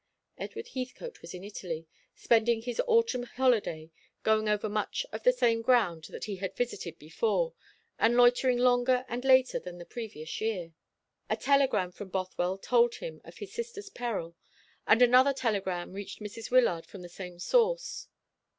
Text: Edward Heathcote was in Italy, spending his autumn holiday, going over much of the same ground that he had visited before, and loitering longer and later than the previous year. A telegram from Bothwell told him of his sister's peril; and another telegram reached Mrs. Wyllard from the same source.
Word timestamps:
Edward 0.39 0.69
Heathcote 0.69 1.21
was 1.21 1.35
in 1.35 1.43
Italy, 1.43 1.85
spending 2.15 2.63
his 2.63 2.81
autumn 2.87 3.21
holiday, 3.21 3.91
going 4.23 4.49
over 4.49 4.67
much 4.67 5.05
of 5.11 5.21
the 5.21 5.31
same 5.31 5.61
ground 5.61 6.05
that 6.05 6.23
he 6.23 6.37
had 6.37 6.55
visited 6.57 6.97
before, 6.97 7.53
and 7.99 8.17
loitering 8.17 8.57
longer 8.57 9.05
and 9.07 9.23
later 9.23 9.59
than 9.59 9.77
the 9.77 9.85
previous 9.85 10.41
year. 10.41 10.73
A 11.29 11.37
telegram 11.37 11.91
from 11.91 12.09
Bothwell 12.09 12.57
told 12.57 12.95
him 12.95 13.21
of 13.23 13.37
his 13.37 13.53
sister's 13.53 13.89
peril; 13.89 14.35
and 14.87 15.03
another 15.03 15.33
telegram 15.33 15.93
reached 15.93 16.19
Mrs. 16.19 16.49
Wyllard 16.49 16.87
from 16.87 17.03
the 17.03 17.07
same 17.07 17.37
source. 17.37 18.07